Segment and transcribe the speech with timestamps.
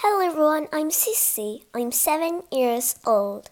[0.00, 1.64] Hello everyone, I'm Sissy.
[1.74, 3.50] I'm seven years old.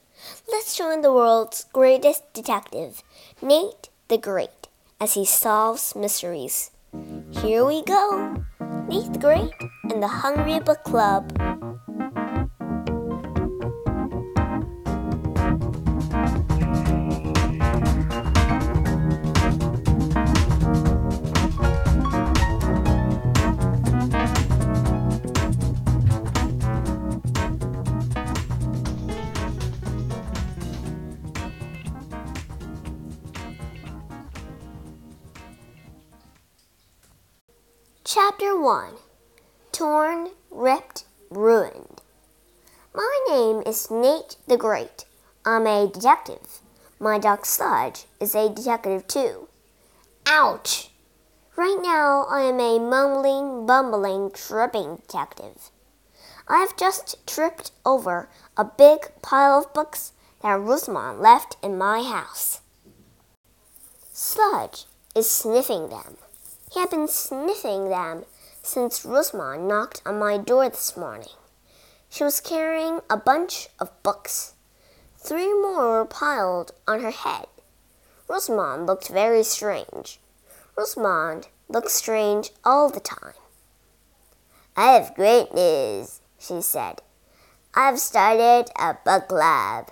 [0.48, 3.02] Let's join the world's greatest detective,
[3.42, 4.68] Nate the Great,
[5.00, 6.70] as he solves mysteries.
[7.42, 8.46] Here we go!
[8.86, 9.50] Nate the Great
[9.90, 11.34] and the Hungry Book Club.
[38.38, 38.94] Chapter 1
[39.72, 42.02] Torn, Ripped, Ruined.
[42.94, 45.06] My name is Nate the Great.
[45.46, 46.58] I'm a detective.
[47.00, 49.48] My dog Sludge is a detective too.
[50.26, 50.90] Ouch!
[51.56, 55.70] Right now I am a mumbling, bumbling, tripping detective.
[56.46, 62.02] I have just tripped over a big pile of books that Rosamond left in my
[62.02, 62.60] house.
[64.12, 66.18] Sludge is sniffing them.
[66.72, 68.24] He had been sniffing them
[68.62, 71.28] since Rosamond knocked on my door this morning.
[72.10, 74.54] She was carrying a bunch of books.
[75.16, 77.46] Three more were piled on her head.
[78.28, 80.20] Rosamond looked very strange.
[80.76, 83.34] Rosamond looked strange all the time.
[84.76, 87.00] I have great news, she said.
[87.74, 89.90] I've started a book club.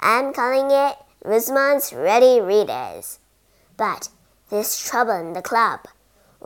[0.00, 3.18] I'm calling it Rosamond's Ready Readers.
[3.76, 4.08] But
[4.48, 5.80] there's trouble in the club.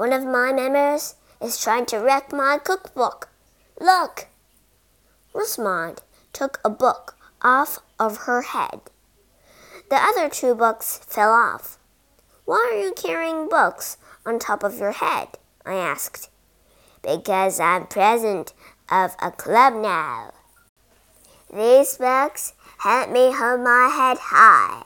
[0.00, 3.28] One of my members is trying to wreck my cookbook.
[3.78, 4.28] Look!
[5.34, 6.00] Rosamond
[6.32, 8.80] took a book off of her head.
[9.90, 11.76] The other two books fell off.
[12.46, 15.36] Why are you carrying books on top of your head?
[15.66, 16.30] I asked.
[17.02, 18.54] Because I'm president
[18.90, 20.32] of a club now.
[21.52, 24.82] These books help me hold my head high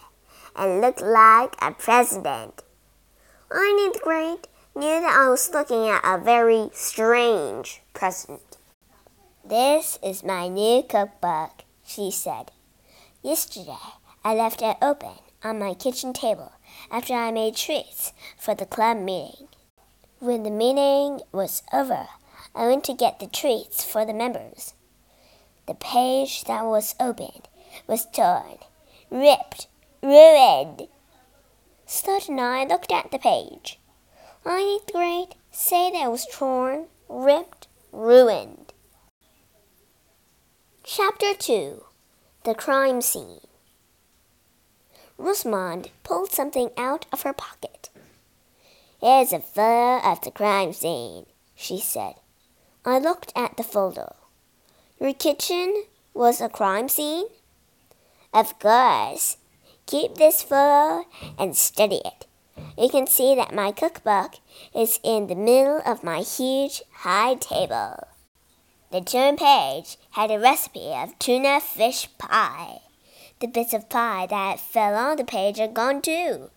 [0.57, 2.65] and look like a president.
[3.49, 8.57] I need great knew that I was looking at a very strange present.
[9.45, 12.51] This is my new cookbook, she said.
[13.23, 13.77] Yesterday,
[14.25, 16.53] I left it open on my kitchen table
[16.91, 19.47] after I made treats for the club meeting.
[20.19, 22.09] When the meeting was over,
[22.55, 24.75] I went to get the treats for the members.
[25.67, 27.49] The page that was opened
[27.87, 28.59] was torn,
[29.09, 29.69] ripped,
[30.03, 30.89] ruined.
[31.87, 33.79] Sludge and I looked at the page.
[34.47, 38.75] I great say that it was torn, ripped, ruined.
[40.83, 41.83] Chapter 2
[42.45, 43.41] The Crime Scene
[45.17, 47.89] Rosamond pulled something out of her pocket.
[49.01, 51.25] Here's a photo of the crime scene,
[51.55, 52.17] she said.
[52.85, 54.15] I looked at the photo.
[55.01, 57.29] Your kitchen was a crime scene?
[58.35, 59.39] Of course.
[59.87, 61.07] Keep this photo
[61.39, 62.27] and study it
[62.79, 64.35] you can see that my cookbook
[64.75, 68.09] is in the middle of my huge high table.
[68.91, 72.79] The turn page had a recipe of tuna fish pie.
[73.41, 76.51] The bits of pie that fell on the page are gone too.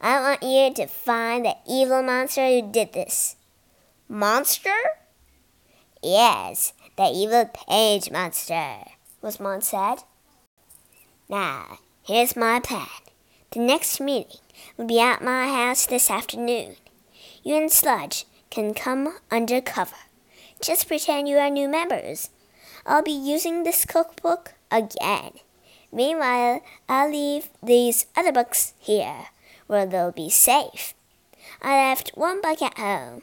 [0.00, 3.36] I want you to find the evil monster who did this.
[4.08, 4.74] Monster?
[6.02, 8.84] Yes, the evil page monster,
[9.20, 10.02] Rosamond said.
[11.28, 13.01] Now, here's my plan.
[13.52, 14.40] The next meeting
[14.78, 16.76] will be at my house this afternoon.
[17.42, 19.96] You and Sludge can come under cover.
[20.62, 22.30] Just pretend you are new members.
[22.86, 25.32] I'll be using this cookbook again.
[25.92, 29.26] Meanwhile, I'll leave these other books here,
[29.66, 30.94] where they'll be safe.
[31.60, 33.20] I left one book at home.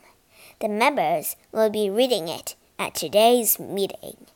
[0.60, 4.28] The members will be reading it at today's meeting.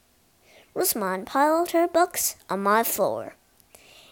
[0.73, 3.35] Rosamond piled her books on my floor.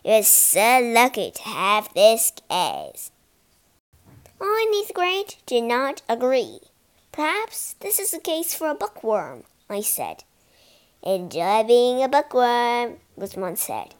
[0.03, 3.11] You're so lucky to have this case.
[4.41, 6.59] I, Miss Grant, did not agree.
[7.11, 10.23] Perhaps this is a case for a bookworm, I said.
[11.03, 13.93] Enjoy being a bookworm, Rosamond said.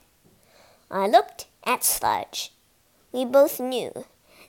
[0.90, 2.52] I looked at Sludge.
[3.12, 4.06] We both knew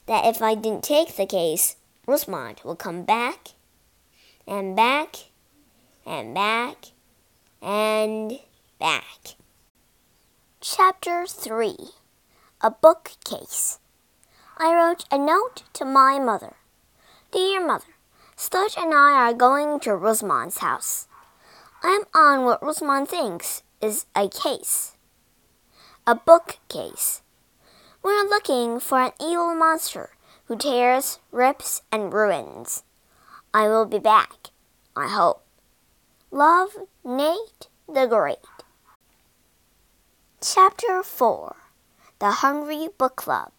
[0.06, 1.76] that if I didn't take the case,
[2.06, 3.48] Rosamond would come back
[4.46, 5.16] and back
[6.06, 6.76] and back
[7.60, 8.38] and
[8.78, 9.36] back.
[10.64, 11.74] Chapter 3
[12.60, 13.80] A Bookcase
[14.56, 16.54] I wrote a note to my mother.
[17.32, 17.96] Dear mother,
[18.36, 21.08] Sludge and I are going to Rosamond's house.
[21.82, 24.92] I am on what Rosamond thinks is a case.
[26.06, 27.22] A bookcase.
[28.00, 30.10] We're looking for an evil monster
[30.44, 32.84] who tears, rips, and ruins.
[33.52, 34.50] I will be back,
[34.94, 35.42] I hope.
[36.30, 38.38] love Nate the Great.
[40.44, 41.54] Chapter 4
[42.18, 43.52] The Hungry Book Club.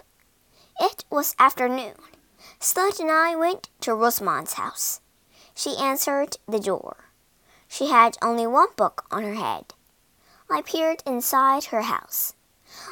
[0.81, 1.95] It was afternoon.
[2.59, 4.99] Sludge and I went to Rosamond's house.
[5.55, 7.05] She answered the door.
[7.69, 9.73] She had only one book on her head.
[10.49, 12.33] I peered inside her house.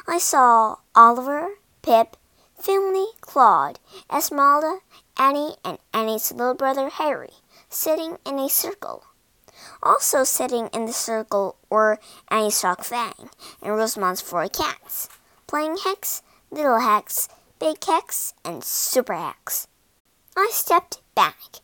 [0.08, 2.16] I saw Oliver, Pip,
[2.58, 3.78] Finley, Claude,
[4.10, 4.78] Esmeralda,
[5.18, 7.34] Annie, and Annie's little brother Harry
[7.68, 9.04] sitting in a circle.
[9.82, 11.98] Also sitting in the circle were
[12.28, 13.30] Annie's dog Fang
[13.62, 15.08] and Rosamond's four cats,
[15.46, 17.28] Plain Hex, little hex,
[17.58, 19.66] big hex, and super hex.
[20.36, 21.60] I stepped back.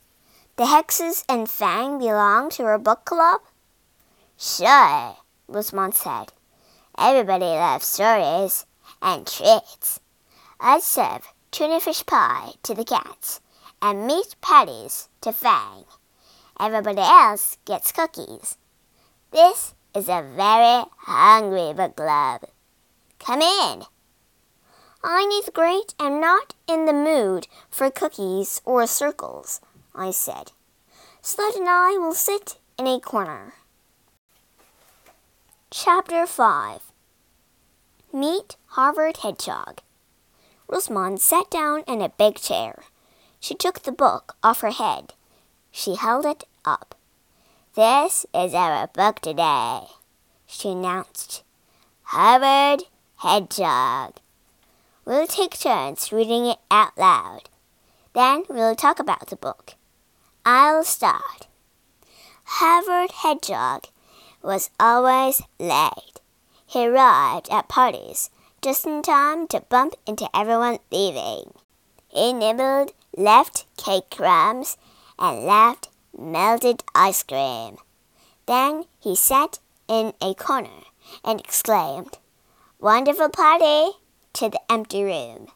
[0.57, 3.41] The hexes and Fang belong to our book club?
[4.37, 5.17] Sure,
[5.47, 6.33] Rosamond said.
[6.99, 8.67] Everybody loves stories
[9.01, 10.01] and treats.
[10.61, 13.41] I'd serve tuna fish pie to the cats
[13.81, 15.85] and meat patties to Fang.
[16.61, 18.57] Everybody else gets cookies.
[19.31, 22.43] This is a very hungry book club.
[23.21, 23.83] Come in.
[25.05, 29.61] I need great am not in the mood for cookies or circles,
[29.95, 30.51] I said.
[31.23, 33.55] Sludge and I will sit in a corner.
[35.71, 36.93] Chapter 5
[38.13, 39.81] Meet Harvard Hedgehog.
[40.67, 42.83] Rosamond sat down in a big chair.
[43.39, 45.13] She took the book off her head.
[45.79, 46.97] She held it up.
[47.77, 49.83] This is our book today,
[50.45, 51.45] she announced.
[52.03, 52.83] Harvard
[53.19, 54.15] Hedgehog.
[55.05, 57.43] We'll take turns reading it out loud.
[58.13, 59.75] Then we'll talk about the book.
[60.45, 61.47] I'll start.
[62.43, 63.85] Harvard Hedgehog
[64.43, 66.19] was always late.
[66.67, 68.31] He arrived at parties
[68.63, 71.53] just in time to bump into everyone leaving.
[72.09, 74.77] He nibbled left cake crumbs
[75.19, 77.77] and left melted ice cream.
[78.47, 80.85] Then he sat in a corner
[81.25, 82.19] and exclaimed,
[82.81, 83.99] Wonderful party!
[84.35, 85.49] to the empty room.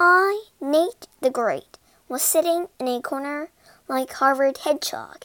[0.00, 1.76] I, Nate the Great,
[2.08, 3.50] was sitting in a corner
[3.86, 5.24] like Harvard Hedgehog.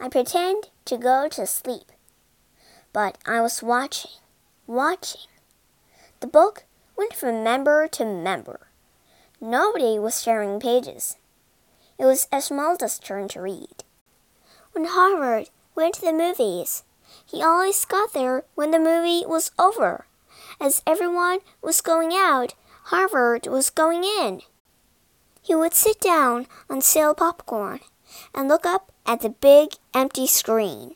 [0.00, 1.92] I pretended to go to sleep,
[2.94, 4.12] but I was watching,
[4.66, 5.28] watching.
[6.20, 6.64] The book
[6.96, 8.68] went from member to member.
[9.40, 11.17] Nobody was sharing pages.
[11.98, 13.84] It was Esmeralda's turn to read.
[14.72, 16.84] When Harvard went to the movies,
[17.26, 20.06] he always got there when the movie was over.
[20.60, 22.54] As everyone was going out,
[22.84, 24.42] Harvard was going in.
[25.42, 27.80] He would sit down on stale popcorn
[28.34, 30.94] and look up at the big empty screen.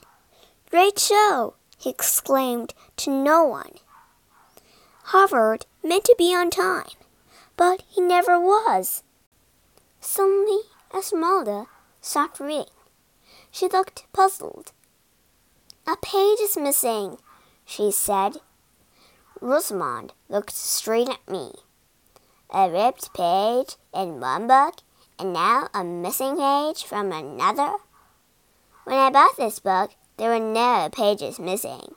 [0.70, 1.54] Great show!
[1.78, 3.72] he exclaimed to no one.
[5.06, 6.94] Harvard meant to be on time,
[7.56, 9.02] but he never was.
[10.00, 10.60] Suddenly,
[10.94, 11.66] Esmeralda
[12.00, 12.66] stopped reading.
[13.50, 14.72] She looked puzzled.
[15.86, 17.16] A page is missing,
[17.64, 18.36] she said.
[19.40, 21.52] Rosamond looked straight at me.
[22.52, 24.80] A ripped page in one book,
[25.18, 27.76] and now a missing page from another?
[28.84, 31.94] When I bought this book, there were no pages missing.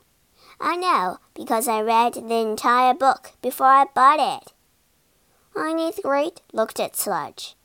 [0.58, 4.52] I know because I read the entire book before I bought it.
[5.54, 7.55] The Great looked at Sludge.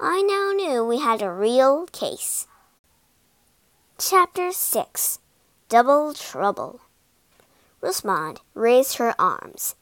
[0.00, 2.46] I now knew we had a real case.
[3.98, 5.18] Chapter 6
[5.68, 6.78] Double Trouble
[7.80, 9.74] Rosamond raised her arms.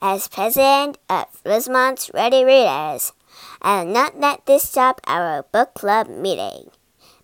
[0.00, 3.12] As president of Rosamond's Ready Readers,
[3.60, 6.70] I will not let this stop our book club meeting.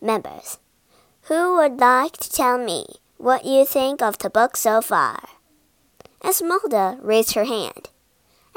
[0.01, 0.59] Members,
[1.29, 2.87] who would like to tell me
[3.19, 5.21] what you think of the book so far.
[6.25, 7.91] Esmeralda raised her hand.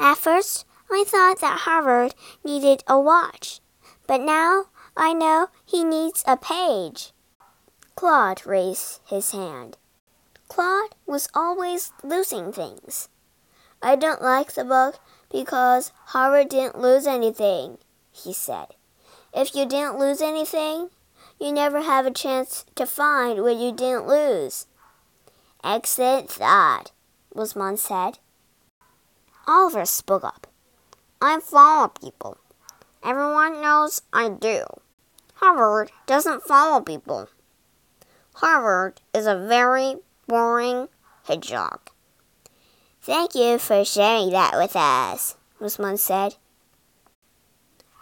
[0.00, 2.14] At first, I thought that Harvard
[2.44, 3.60] needed a watch,
[4.06, 4.66] but now
[4.96, 7.12] I know he needs a page.
[7.94, 9.76] Claude raised his hand.
[10.48, 13.08] Claude was always losing things.
[13.82, 14.98] I don't like the book
[15.30, 17.78] because Harvard didn't lose anything,
[18.10, 18.68] he said.
[19.34, 20.88] If you didn't lose anything,
[21.38, 24.66] you never have a chance to find what you didn't lose.
[25.62, 26.92] Excellent thought,
[27.34, 28.18] Rosamond said.
[29.46, 30.46] Oliver spoke up.
[31.20, 32.38] I follow people.
[33.04, 34.64] Everyone knows I do.
[35.34, 37.28] Harvard doesn't follow people.
[38.34, 39.96] Harvard is a very
[40.28, 40.88] boring
[41.26, 41.90] hedgehog.
[43.02, 46.36] Thank you for sharing that with us, Rosamond said.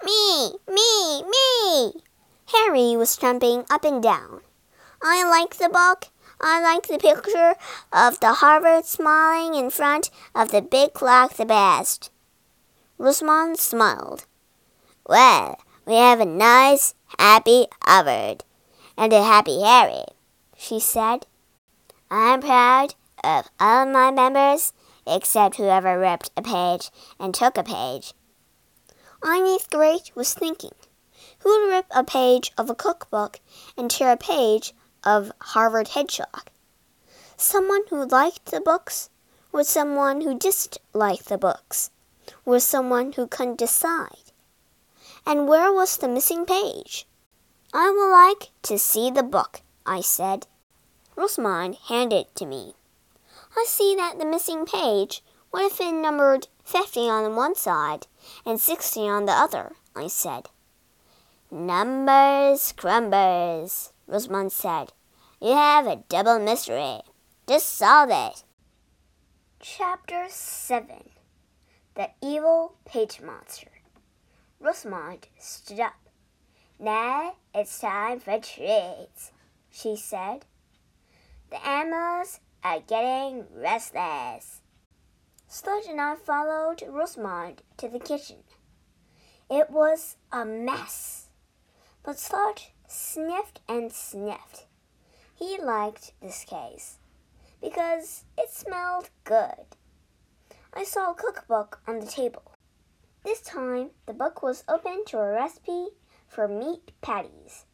[0.04, 1.92] Me, me, me!
[2.52, 4.42] Harry was jumping up and down.
[5.02, 6.08] I like the book.
[6.40, 7.54] I like the picture
[7.92, 12.10] of the Harvard smiling in front of the big clock the best.
[12.98, 14.24] Rosamond smiled.
[15.06, 18.42] Well, we have a nice, happy Harvard.
[18.96, 20.06] and a happy Harry,
[20.56, 21.26] she said.
[22.10, 24.72] I'm proud of all my members
[25.06, 28.14] except whoever ripped a page and took a page.
[29.22, 30.74] I in grade was thinking,
[31.40, 33.40] who'd rip a page of a cookbook
[33.76, 34.74] and tear a page
[35.04, 36.48] of Harvard Hedgehog?
[37.36, 39.10] Someone who liked the books,
[39.52, 41.90] or someone who disliked the books,
[42.46, 44.32] or someone who couldn't decide?
[45.26, 47.06] And where was the missing page?
[47.74, 50.46] I would like to see the book, I said.
[51.16, 52.74] Rosamond handed it to me.
[53.56, 55.22] I see that the missing page
[55.52, 58.06] would have been numbered 50 on one side
[58.44, 60.48] and 60 on the other, I said.
[61.50, 64.92] Numbers, crumbers, Rosamond said.
[65.40, 67.00] You have a double mystery.
[67.48, 68.44] Just solve it.
[69.60, 71.15] Chapter 7
[71.96, 73.70] The Evil Page Monster.
[74.60, 75.94] Rosamond stood up.
[76.78, 79.32] Now it's time for treats,
[79.70, 80.44] she said.
[81.48, 84.60] The animals are getting restless.
[85.48, 88.44] Sludge and I followed Rosamond to the kitchen.
[89.48, 91.28] It was a mess,
[92.02, 94.66] but Sludge sniffed and sniffed.
[95.34, 96.98] He liked this case
[97.62, 99.75] because it smelled good.
[100.78, 102.52] I saw a cookbook on the table.
[103.24, 105.86] This time, the book was open to a recipe
[106.28, 107.64] for meat patties.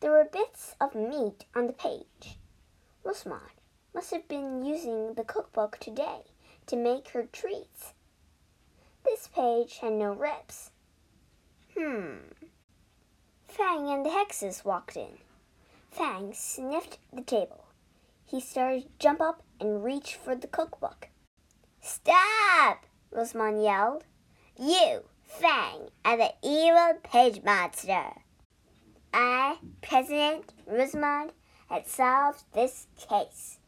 [0.00, 2.40] There were bits of meat on the page.
[3.04, 3.60] Rosamond
[3.94, 6.22] must have been using the cookbook today
[6.66, 7.92] to make her treats.
[9.04, 10.72] This page had no rips.
[11.78, 12.16] Hmm.
[13.46, 15.18] Fang and the Hexes walked in.
[15.92, 17.66] Fang sniffed the table.
[18.26, 21.10] He started to jump up and reach for the cookbook.
[21.86, 22.86] Stop!
[23.10, 24.04] Rosamond yelled.
[24.58, 28.22] You, Fang, are the evil page monster.
[29.12, 31.32] I, President Rosamond,
[31.68, 33.58] had solved this case.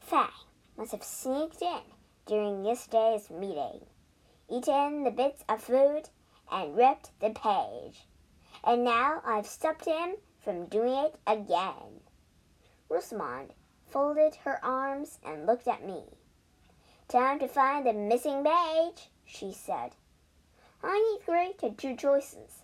[0.00, 0.32] Fang
[0.76, 1.82] must have sneaked in
[2.26, 3.86] during yesterday's meeting,
[4.48, 6.08] eaten the bits of food,
[6.50, 8.08] and ripped the page.
[8.64, 12.00] And now I've stopped him from doing it again.
[12.88, 13.52] Rosamond
[13.86, 16.02] folded her arms and looked at me.
[17.10, 19.96] Time to find the missing page, she said.
[20.80, 22.62] I need great had two choices.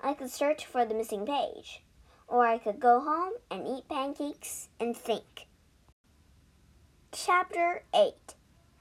[0.00, 1.82] I could search for the missing page,
[2.28, 5.48] or I could go home and eat pancakes and think.
[7.10, 8.14] Chapter 8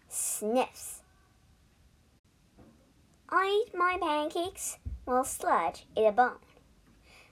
[0.10, 1.02] Sniffs
[3.30, 6.38] I ate my pancakes while Sludge ate a bone.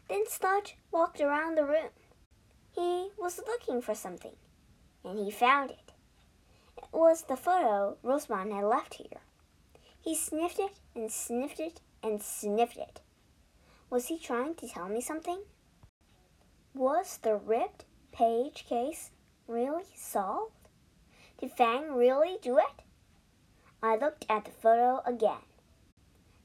[0.10, 1.92] Then Sludge walked around the room.
[2.72, 4.36] He was looking for something,
[5.06, 5.70] and he found.
[5.70, 5.81] It
[6.92, 9.22] was the photo Rosamond had left here.
[10.00, 13.02] He sniffed it and sniffed it and sniffed it.
[13.90, 15.42] Was he trying to tell me something?
[16.74, 19.12] Was the ripped page case
[19.48, 20.54] really solved?
[21.38, 22.84] Did Fang really do it?
[23.84, 25.44] I looked at the photo again.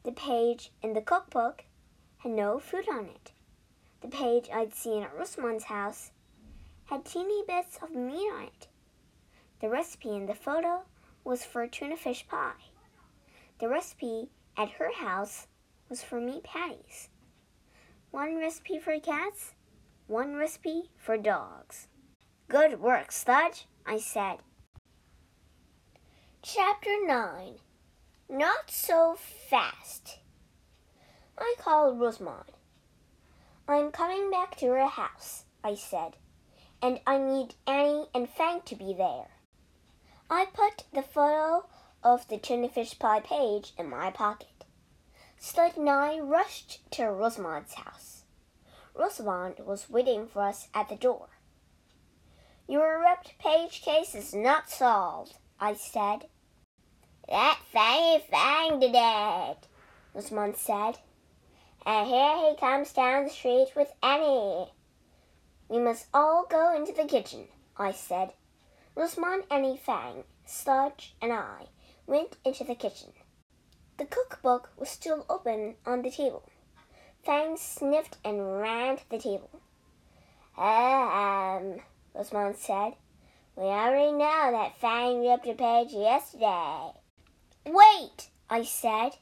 [0.04, 1.64] The page in the cookbook
[2.18, 3.32] had no food on it.
[4.00, 6.10] The page I'd seen at Rosamond's house
[6.86, 8.68] had teeny bits of meat on it.
[9.60, 10.82] The recipe in the photo
[11.24, 12.52] was for tuna fish pie.
[13.58, 15.46] The recipe at her house
[15.88, 17.08] was for meat patties.
[18.10, 19.54] One recipe for cats,
[20.06, 21.88] one recipe for dogs.
[22.48, 24.38] Good work, Sludge, I said.
[26.42, 27.54] Chapter 9
[28.28, 29.16] Not So
[29.50, 30.18] Fast.
[31.38, 32.52] I called Rosamond.
[33.66, 36.16] I'm coming back to her house, I said,
[36.80, 39.35] and I need Annie and Fang to be there.
[40.28, 41.66] I put the photo
[42.02, 44.64] of the tuna pie page in my pocket.
[45.38, 48.24] Sludge and I rushed to Rosamond's house.
[48.92, 51.28] Rosamond was waiting for us at the door.
[52.66, 56.26] Your ripped page case is not solved, I said.
[57.28, 59.68] That Fangy Fang did it,
[60.12, 60.98] Rosamond said.
[61.84, 64.72] And here he comes down the street with Annie.
[65.68, 68.32] We must all go into the kitchen, I said.
[68.96, 71.66] Rosamond, Annie, Fang, Sludge, and I
[72.06, 73.12] went into the kitchen.
[73.98, 76.48] The cookbook was still open on the table.
[77.22, 79.50] Fang sniffed and ran to the table.
[80.56, 81.82] Um,
[82.14, 82.94] Rosamond said.
[83.54, 86.92] We already know that Fang ripped a page yesterday.
[87.66, 89.16] Wait, I said.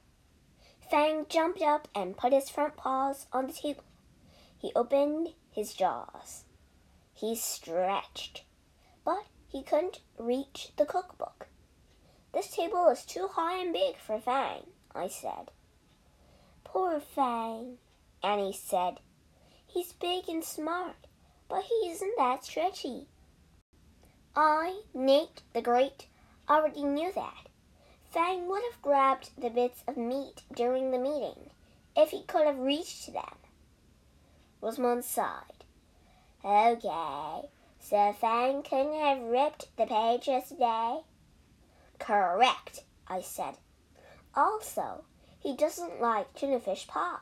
[0.88, 3.82] Fang jumped up and put his front paws on the table.
[4.56, 6.44] He opened his jaws.
[7.12, 8.44] He stretched,
[9.04, 9.24] but
[9.54, 11.46] he couldn't reach the cookbook.
[12.32, 15.52] This table is too high and big for Fang, I said.
[16.64, 17.78] Poor Fang,
[18.20, 18.98] Annie said.
[19.64, 20.96] He's big and smart,
[21.48, 23.06] but he isn't that stretchy.
[24.34, 26.08] I, Nate the Great,
[26.48, 27.46] already knew that.
[28.10, 31.50] Fang would have grabbed the bits of meat during the meeting
[31.96, 33.36] if he could have reached them.
[34.60, 35.62] Rosamond sighed.
[36.44, 37.48] Okay,
[37.84, 41.02] so Fang couldn't have ripped the page yesterday?
[41.98, 43.58] Correct, I said.
[44.34, 45.04] Also,
[45.38, 47.18] he doesn't like tuna fish pie.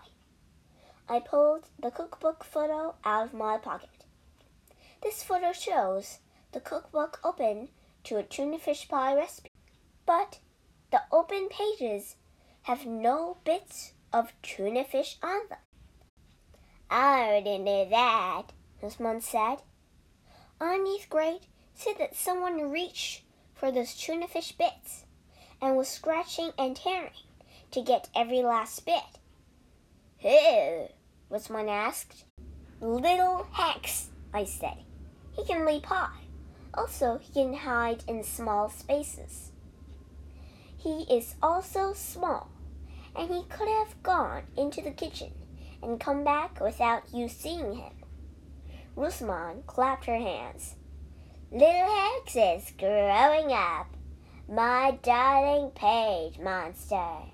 [1.08, 4.04] I pulled the cookbook photo out of my pocket.
[5.02, 6.20] This photo shows
[6.52, 7.70] the cookbook open
[8.04, 9.50] to a tuna fish pie recipe,
[10.06, 10.38] but
[10.92, 12.14] the open pages
[12.62, 15.58] have no bits of tuna fish on them.
[16.88, 19.56] I already knew that, Miss Rosamond said.
[20.62, 25.06] Underneath Great said that someone reached for those tuna fish bits
[25.60, 27.10] and was scratching and tearing
[27.72, 29.18] to get every last bit.
[30.20, 30.86] Who?
[31.28, 32.26] was one asked.
[32.80, 34.84] Little Hex, I said.
[35.32, 36.20] He can leap high.
[36.74, 39.50] Also, he can hide in small spaces.
[40.78, 42.52] He is also small,
[43.16, 45.32] and he could have gone into the kitchen
[45.82, 48.01] and come back without you seeing him.
[48.94, 50.76] Rosamond clapped her hands.
[51.50, 53.86] Little Hex is growing up,
[54.48, 57.30] my darling page monster.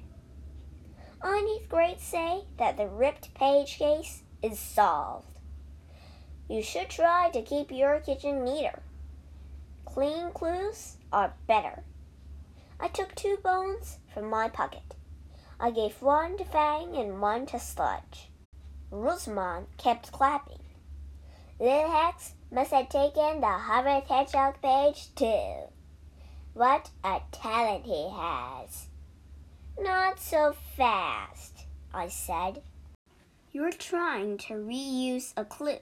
[1.20, 5.38] Underneath Great say that the ripped page case is solved.
[6.48, 8.82] You should try to keep your kitchen neater.
[9.84, 11.82] Clean clues are better.
[12.78, 14.94] I took two bones from my pocket.
[15.58, 18.30] I gave one to Fang and one to Sludge.
[18.92, 20.57] Rosamond kept clapping.
[21.60, 25.54] Little Hex must have taken the Harvard Hedgehog page too.
[26.54, 28.86] What a talent he has!
[29.76, 32.62] Not so fast, I said.
[33.50, 35.78] You're trying to reuse a clue.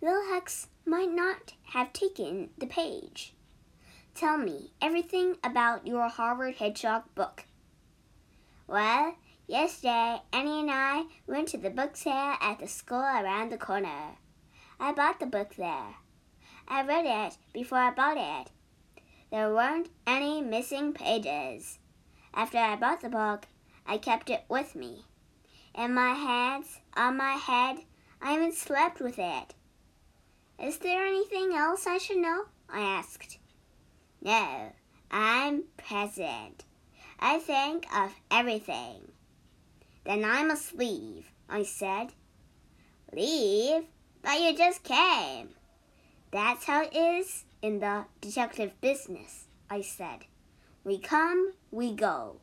[0.00, 3.34] Little Hex might not have taken the page.
[4.14, 7.46] Tell me everything about your Harvard Hedgehog book.
[8.68, 9.16] Well,
[9.48, 14.18] yesterday Annie and I went to the book sale at the school around the corner.
[14.80, 15.94] I bought the book there.
[16.66, 18.50] I read it before I bought it.
[19.30, 21.78] There weren't any missing pages.
[22.32, 23.46] After I bought the book,
[23.86, 25.04] I kept it with me.
[25.74, 27.78] In my hands, on my head,
[28.22, 29.54] I even slept with it.
[30.62, 32.44] Is there anything else I should know?
[32.68, 33.38] I asked.
[34.22, 34.72] No,
[35.10, 36.64] I'm present.
[37.20, 39.12] I think of everything.
[40.04, 42.12] Then I must leave, I said.
[43.12, 43.84] Leave?
[44.24, 45.50] But you just came.
[46.30, 50.20] That's how it is in the detective business, I said.
[50.82, 52.40] We come, we go.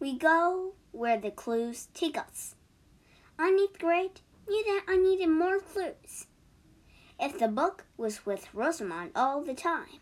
[0.00, 2.54] We go where the clues take us.
[3.38, 6.26] Underneath Great knew that I needed more clues.
[7.20, 10.00] If the book was with Rosamond all the time,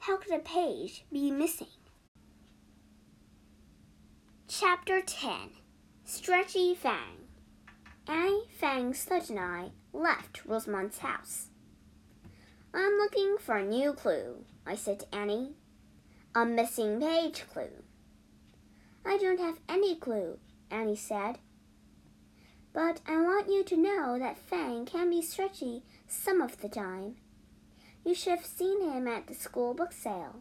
[0.00, 1.68] how could a page be missing?
[4.48, 5.50] Chapter 10
[6.04, 7.23] Stretchy Fang
[8.06, 11.48] Annie, Fang, Sludge, and I left Rosamond's house.
[12.74, 15.52] I'm looking for a new clue, I said to Annie.
[16.34, 17.82] A missing page clue.
[19.06, 20.38] I don't have any clue,
[20.70, 21.38] Annie said.
[22.72, 27.16] But I want you to know that Fang can be stretchy some of the time.
[28.04, 30.40] You should have seen him at the school book sale.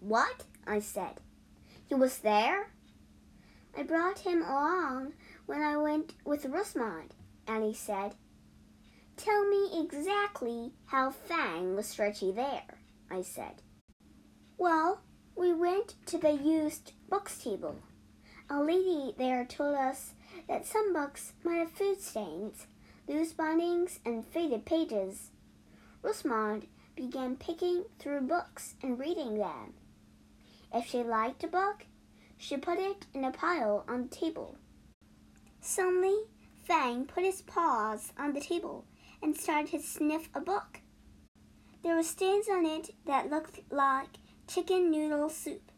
[0.00, 0.44] What?
[0.66, 1.20] I said.
[1.86, 2.70] He was there?
[3.76, 5.12] I brought him along
[5.46, 7.14] when I went with Rosamond,
[7.46, 8.14] Annie said.
[9.16, 12.78] Tell me exactly how Fang was stretchy there,
[13.10, 13.62] I said.
[14.58, 15.02] Well,
[15.36, 17.76] we went to the used books table.
[18.48, 20.14] A lady there told us
[20.48, 22.66] that some books might have food stains,
[23.08, 25.30] loose bindings, and faded pages.
[26.02, 29.74] Rosamond began picking through books and reading them.
[30.74, 31.86] If she liked a book,
[32.36, 34.56] she put it in a pile on the table.
[35.64, 36.24] Suddenly,
[36.64, 38.84] Fang put his paws on the table
[39.22, 40.80] and started to sniff a book.
[41.82, 45.70] There were stains on it that looked like chicken noodle soup.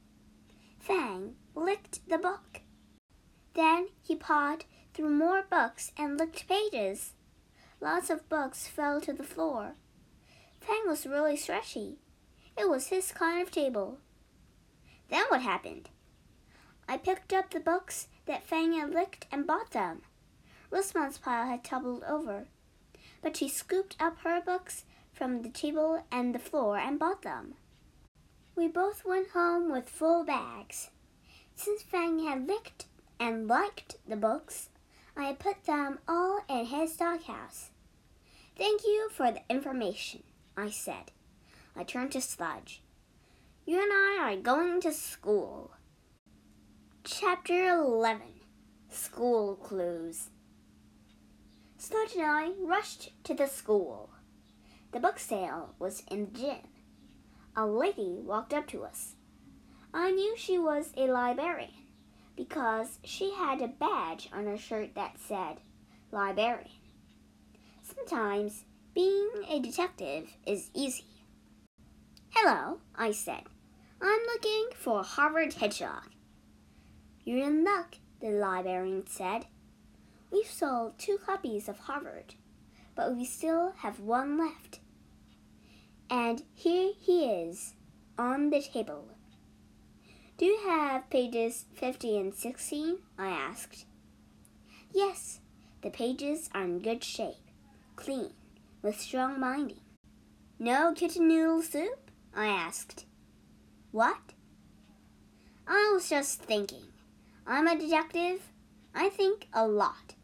[0.79, 2.63] Fang licked the book.
[3.53, 7.13] Then he pawed through more books and licked pages.
[7.81, 9.75] Lots of books fell to the floor.
[10.61, 11.99] Fang was really stretchy.
[12.57, 13.99] It was his kind of table.
[15.11, 15.91] Then what happened?
[16.89, 20.03] I picked up the books that Fang had licked and bought them.
[20.71, 22.47] Rosamond's pile had toppled over,
[23.23, 27.55] but she scooped up her books from the table and the floor and bought them.
[28.57, 30.91] We both went home with full bags.
[31.55, 32.87] Since Fang had licked
[33.21, 34.69] and liked the books,
[35.17, 37.71] I put them all in his doghouse.
[38.57, 40.23] Thank you for the information,
[40.57, 41.13] I said.
[41.77, 42.83] I turned to Sludge.
[43.67, 45.73] You and I are going to school.
[47.07, 48.23] Chapter 11
[48.89, 50.31] School Clues
[51.77, 54.09] Sludge and I rushed to the school.
[54.93, 56.69] The book sale was in the gym.
[57.55, 59.17] A lady walked up to us.
[59.93, 61.75] I knew she was a librarian
[62.39, 65.59] because she had a badge on her shirt that said
[66.11, 66.71] librarian.
[67.83, 68.65] Sometimes
[68.95, 71.05] being a detective is easy.
[72.31, 73.43] Hello, I said.
[74.01, 76.14] I'm looking for Harvard Hedgehog.
[77.25, 79.47] You're in luck, the librarian said.
[80.31, 82.35] We've sold two copies of Harvard,
[82.95, 84.81] but we still have one left.
[86.11, 87.75] And here he is,
[88.19, 89.09] on the table.
[90.37, 92.99] Do you have pages 50 and 16?
[93.19, 93.87] I asked.
[94.93, 95.41] Yes,
[95.83, 97.51] the pages are in good shape,
[97.97, 98.33] clean,
[98.83, 99.81] with strong binding.
[100.59, 102.11] No kitten noodle soup?
[102.35, 103.07] I asked.
[103.93, 104.35] What?
[105.67, 106.94] I was just thinking.
[107.47, 108.41] I'm a detective.
[108.95, 110.15] I think a lot.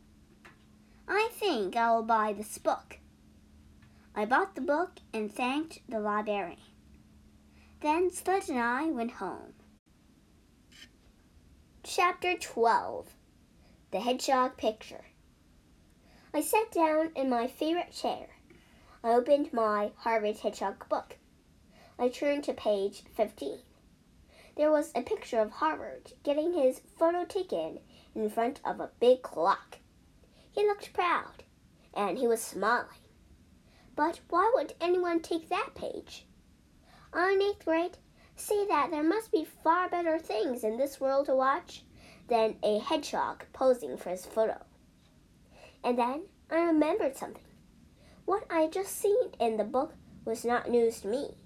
[1.06, 2.98] I think I will buy this book.
[4.14, 6.58] I bought the book and thanked the librarian.
[7.82, 9.52] Then Sludge and I went home.
[11.82, 13.08] Chapter 12
[13.90, 15.04] The Hedgehog Picture
[16.32, 18.28] I sat down in my favorite chair.
[19.04, 21.16] I opened my Harvard Hedgehog book.
[21.98, 23.58] I turned to page 15.
[24.56, 27.80] There was a picture of Harvard getting his photo taken
[28.14, 29.78] in front of a big clock.
[30.50, 31.44] He looked proud,
[31.94, 32.88] and he was smiling.
[33.94, 36.26] But why would anyone take that page?
[37.12, 37.98] On eighth grade,
[38.36, 41.84] say that there must be far better things in this world to watch
[42.28, 44.64] than a hedgehog posing for his photo.
[45.84, 47.44] And then I remembered something.
[48.24, 51.36] What I had just seen in the book was not news to me.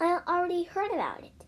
[0.00, 1.44] I already heard about it.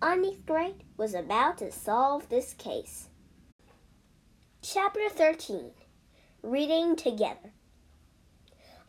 [0.00, 3.08] Underneath Grade was about to solve this case.
[4.62, 5.72] Chapter 13
[6.40, 7.50] Reading Together.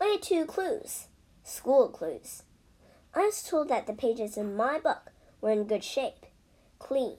[0.00, 1.08] I had two clues,
[1.42, 2.44] school clues.
[3.12, 6.26] I was told that the pages in my book were in good shape,
[6.78, 7.16] clean,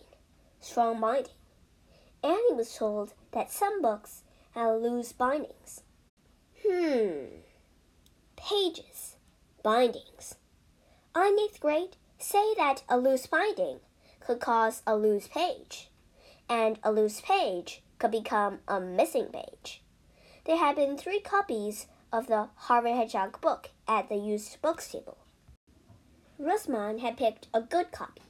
[0.62, 1.34] strong binding.
[2.24, 5.82] Annie was told that some books had loose bindings.
[6.66, 7.26] Hmm.
[8.38, 9.18] Pages,
[9.64, 10.36] bindings.
[11.14, 13.80] On eighth grade, say that a loose binding
[14.20, 15.90] could cause a loose page,
[16.48, 19.84] and a loose page could become a missing page.
[20.46, 25.18] There had been three copies of the Harvard Hedgehog book at the used books table.
[26.38, 28.24] Rosamond had picked a good copy,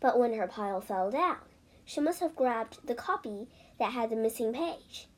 [0.00, 1.38] but when her pile fell down,
[1.84, 3.48] she must have grabbed the copy
[3.78, 5.08] that had the missing page.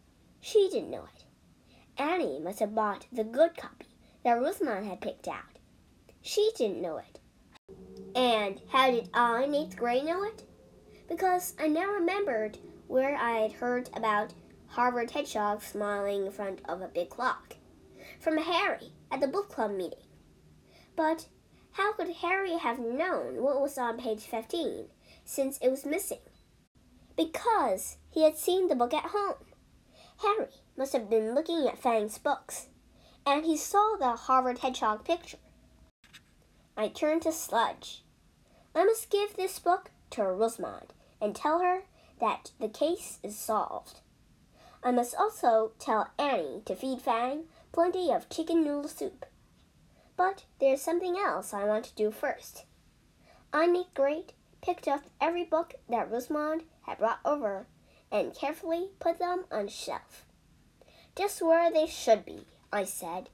[0.41, 1.25] She didn't know it.
[1.99, 3.87] Annie must have bought the good copy
[4.25, 5.59] that Rosamond had picked out.
[6.23, 7.10] She didn't know it.
[8.15, 10.43] And how did I, in eighth grade, know it?
[11.09, 14.35] Because I now remembered where I had heard about
[14.67, 17.57] Harvard Hedgehog smiling in front of a big clock.
[18.19, 19.99] From Harry at the book club meeting.
[20.97, 21.29] But
[21.73, 24.87] how could Harry have known what was on page 15
[25.25, 26.19] since it was missing?
[27.17, 29.45] Because he had seen the book at home.
[30.19, 32.69] Harry must have been looking at Fang's books,
[33.25, 35.39] and he saw the Harvard Hedgehog picture.
[36.77, 38.03] I turned to Sludge.
[38.75, 41.83] I must give this book to Rosamond and tell her
[42.21, 44.01] that the case is solved.
[44.83, 49.27] I must also tell Annie to feed Fang plenty of chicken noodle soup.
[50.17, 52.65] But there's something else I want to do first.
[53.53, 57.67] I Great picked up every book that Rosamond had brought over
[58.13, 60.25] and carefully put them on a shelf.
[61.17, 63.29] Just where they should be, I said.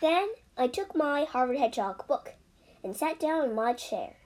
[0.00, 0.28] Then
[0.60, 2.34] I took my Harvard Hedgehog book
[2.82, 4.16] and sat down in my chair.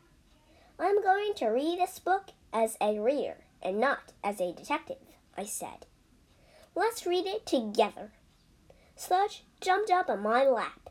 [0.79, 4.97] I'm going to read this book as a reader and not as a detective,
[5.37, 5.85] I said.
[6.75, 8.12] Let's read it together.
[8.97, 10.88] Sludge jumped up on my lap,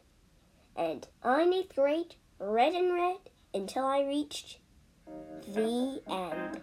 [0.76, 3.18] and I eighth grade read and read
[3.52, 4.60] until I reached
[5.08, 6.62] the end.